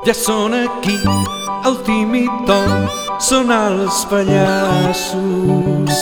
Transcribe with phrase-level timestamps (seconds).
[0.00, 0.94] Ja són aquí,
[1.68, 2.86] el Tim i Tom
[3.20, 5.98] són els pallassos.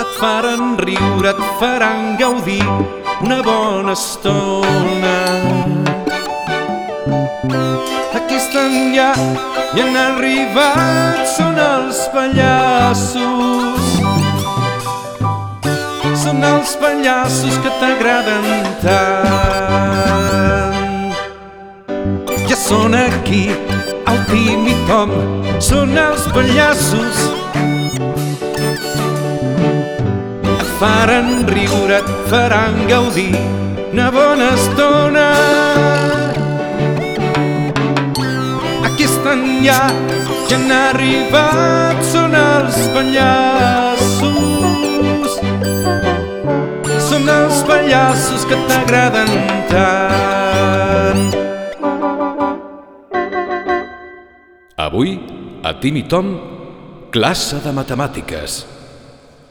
[0.00, 2.64] Et faran riure, et faran gaudir
[3.20, 5.18] una bona estona.
[8.16, 9.12] Aquí estan ja,
[9.76, 13.92] i han arribat, són els pallassos.
[16.24, 19.83] Són els pallassos que t'agraden tant.
[22.54, 23.50] Ja són aquí,
[24.06, 25.10] el Tim i Tom,
[25.58, 27.22] són els pallassos.
[30.52, 33.34] Et faran riure, et faran gaudir
[33.88, 35.26] una bona estona.
[38.86, 39.90] Aquí estan ja,
[40.46, 44.30] ja han arribat, són els pallassos.
[47.10, 49.38] Són els pallassos que t'agraden
[49.74, 50.03] tant.
[54.94, 55.16] Avui,
[55.66, 56.28] a Tim i Tom,
[57.10, 58.60] classe de matemàtiques.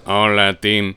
[0.08, 0.94] Hola, Tim.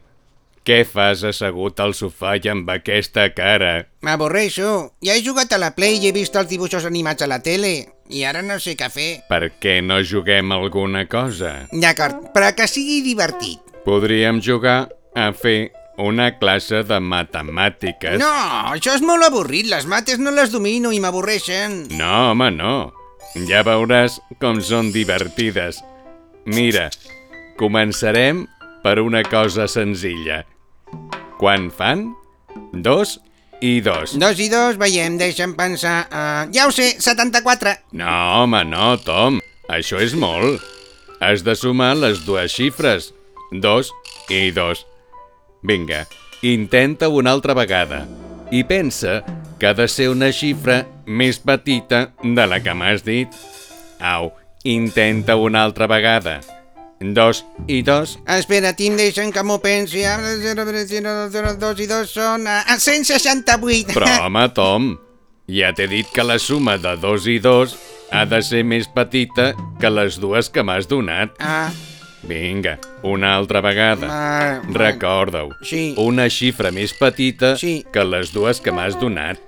[0.63, 3.73] Què fas assegut al sofà i amb aquesta cara?
[4.07, 4.93] M'avorreixo.
[5.03, 7.73] Ja he jugat a la Play i he vist els dibuixos animats a la tele.
[8.07, 9.09] I ara no sé què fer.
[9.27, 11.65] Per què no juguem alguna cosa?
[11.75, 13.59] D'acord, però que sigui divertit.
[13.83, 14.85] Podríem jugar
[15.19, 18.21] a fer una classe de matemàtiques.
[18.23, 18.31] No,
[18.77, 19.67] això és molt avorrit.
[19.75, 21.89] Les mates no les domino i m'avorreixen.
[21.99, 22.77] No, home, no.
[23.45, 25.83] Ja veuràs com són divertides.
[26.49, 26.87] Mira,
[27.61, 28.47] començarem
[28.81, 30.41] per una cosa senzilla.
[31.37, 32.07] Quan fan?
[32.73, 33.19] Dos
[33.61, 34.15] i dos.
[34.17, 36.07] Dos i dos, veiem, deixa'm pensar...
[36.09, 37.77] Uh, ja ho sé, 74.
[38.01, 39.41] No, home, no, Tom.
[39.69, 40.65] Això és molt.
[41.21, 43.13] Has de sumar les dues xifres.
[43.53, 43.93] Dos
[44.33, 44.87] i dos.
[45.67, 46.07] Vinga,
[46.41, 48.07] intenta una altra vegada.
[48.55, 49.21] I pensa
[49.59, 53.29] que ha de ser una xifra més petita de la que m'has dit.
[54.01, 54.33] Au,
[54.65, 56.41] intenta una altra vegada.
[57.01, 58.15] Dos i dos.
[58.27, 60.05] Espera, Tim, deixa'm que m'ho pensi.
[60.09, 62.47] Ara, 0, 0, 0, 2 i 2 són...
[62.49, 63.93] Uh, 168.
[63.93, 64.95] Però, home, Tom,
[65.53, 67.77] ja t'he dit que la suma de dos i dos
[68.11, 69.51] ha de ser més petita
[69.81, 71.37] que les dues que m'has donat.
[71.39, 71.69] Ah,
[72.27, 74.09] Vinga, una altra vegada.
[74.11, 75.53] ah, Recorda-ho.
[75.63, 75.93] Sí.
[76.01, 77.85] Una xifra més petita Sí.
[77.93, 79.39] que les dues que m'has donat.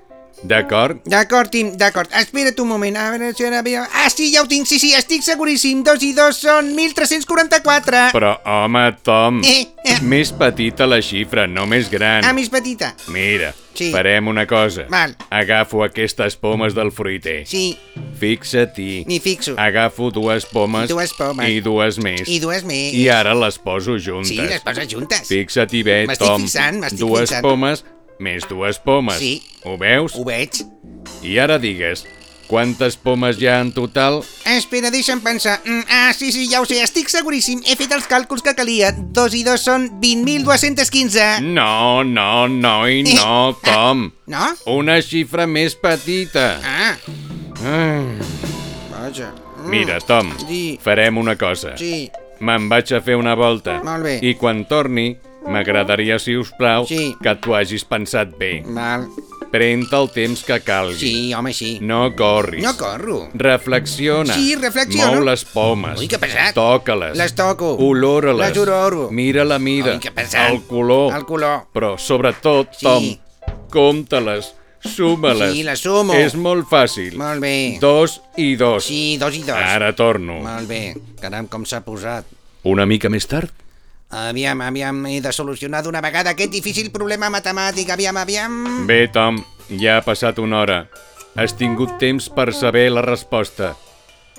[0.43, 1.01] D'acord?
[1.05, 2.09] D'acord, Tim, d'acord.
[2.15, 2.97] Espera't un moment.
[2.97, 3.83] A veure si ara veieu...
[3.83, 5.83] Ah, sí, ja ho tinc, sí, sí, estic seguríssim.
[5.87, 8.13] Dos i dos són 1.344.
[8.15, 9.99] Però, home, Tom, Eh, eh.
[10.03, 12.25] més petita la xifra, no més gran.
[12.25, 12.95] Ah, més petita.
[13.09, 13.93] Mira, Sí.
[13.93, 14.87] farem una cosa.
[14.91, 15.17] Val.
[15.31, 17.45] Agafo aquestes pomes del fruiter.
[17.47, 17.77] Sí,
[18.19, 19.05] Fixa-t'hi.
[19.07, 19.55] m'hi fixo.
[19.57, 21.49] Agafo dues pomes, Dues pomes.
[21.49, 22.27] i dues més.
[22.29, 22.93] I dues més.
[22.95, 24.29] I ara les poso juntes.
[24.29, 25.23] Sí, les poses juntes.
[25.29, 26.43] Fixa't-hi bé, M'estic Tom.
[26.43, 27.43] fixant, m'estic dues fixant.
[27.43, 27.85] pomes
[28.19, 29.19] més dues pomes.
[29.19, 29.43] Sí.
[29.65, 30.15] Ho veus?
[30.17, 30.63] Ho veig.
[31.23, 32.05] I ara digues,
[32.49, 34.23] quantes pomes hi ha en total?
[34.49, 35.59] Espera, deixa'm pensar.
[35.65, 37.61] Mm, ah, sí, sí, ja ho sé, estic seguríssim.
[37.67, 38.93] He fet els càlculs que calia.
[38.97, 41.41] Dos i dos són 20.215.
[41.43, 44.11] No, no, no i Eh, no, Tom.
[44.27, 44.47] No?
[44.67, 46.61] Una xifra més petita.
[46.65, 46.97] Ah,
[47.65, 48.03] Ah.
[48.93, 49.33] vaja.
[49.59, 50.79] Mm, Mira, Tom, Sí.
[50.83, 51.77] farem una cosa.
[51.77, 53.81] Sí, Me'n vaig a fer una volta.
[53.83, 54.21] Molt bé.
[54.23, 55.17] I quan torni,
[55.49, 57.17] m'agradaria, si us plau, Sí.
[57.23, 58.63] que t'ho hagis pensat bé.
[58.67, 59.09] val.
[59.51, 60.99] Pren-te el temps que calgui.
[60.99, 61.79] Sí, home, sí.
[61.81, 62.63] No corris.
[62.63, 63.31] No corro.
[63.33, 64.35] Reflexiona.
[64.35, 65.15] Sí, reflexiono.
[65.15, 65.99] Mou les pomes.
[65.99, 66.53] Ui, que pesat.
[66.55, 67.17] Toca-les.
[67.17, 67.71] Les toco.
[67.81, 68.51] Olora-les.
[68.51, 69.09] Les oloro.
[69.11, 69.95] Mira la mida.
[69.95, 70.51] Ui, que pesat.
[70.53, 71.15] El color.
[71.17, 71.63] El color.
[71.73, 72.85] Però, sobretot, Sí.
[72.85, 73.09] Tom,
[73.71, 74.53] compta-les.
[74.85, 75.53] Suma-les.
[75.55, 76.13] Sí, les sumo.
[76.15, 77.17] És molt fàcil.
[77.19, 77.79] Molt bé.
[77.81, 78.85] Dos i dos.
[78.85, 79.57] Sí, dos i dos.
[79.57, 80.41] Ara torno.
[80.45, 80.95] Molt bé.
[81.21, 82.25] Caram, com s'ha posat.
[82.65, 83.51] Una mica més tard,
[84.11, 87.91] Aviam, aviam, he de solucionar d'una vegada aquest difícil problema matemàtic.
[87.93, 88.87] Aviam, aviam...
[88.89, 89.43] Bé, Tom,
[89.77, 90.79] ja ha passat una hora.
[91.37, 93.75] Has tingut temps per saber la resposta.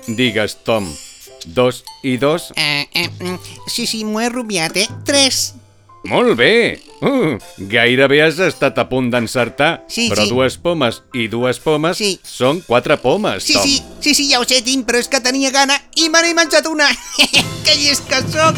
[0.08, 0.88] Digues, Tom,
[1.54, 2.50] dos i dos?
[2.56, 3.38] Eh, eh, mm,
[3.70, 4.88] sí, sí, m'ho he rubiat, eh?
[5.06, 5.54] Tres.
[6.08, 6.80] Molt bé!
[7.04, 7.36] Uh,
[7.68, 9.84] gairebé has estat a punt d'encertar.
[9.88, 10.32] Sí, però sí.
[10.32, 12.14] dues pomes i dues pomes Sí.
[12.24, 13.68] són quatre pomes, Sí, Tom.
[13.68, 16.34] sí, sí, sí, ja ho sé, Tim, però és que tenia gana i me n'he
[16.34, 16.88] menjat una.
[17.64, 18.56] que llest que sóc!